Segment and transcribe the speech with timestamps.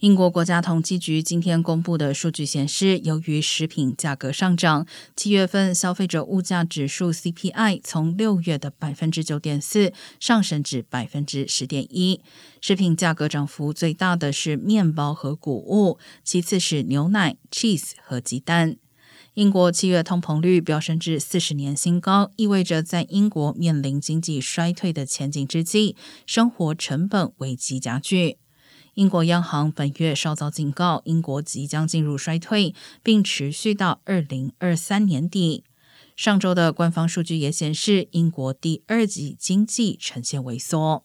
[0.00, 4.86] 英国国家统计局今天公布的数据显示，由于食品价格上涨，
[5.16, 12.20] 七月份消费者物价指数 CPI 从六月的百分之九点四上升至百分之十点一。
[12.60, 18.76] 食品价格涨幅最大的是面包和谷物，其次是牛奶、cheese 和鸡蛋。
[19.34, 28.38] 英国七月通膨率飙升至四十年新高，意味着在英国面临经济衰退的前景之际，生活成本危机加剧。
[28.98, 35.62] 英国央行本月稍早警告，英国即将进入衰退，并持续到二零二三年底。
[36.16, 41.04] 上周的官方数据也显示，英国第二季经济呈现萎缩。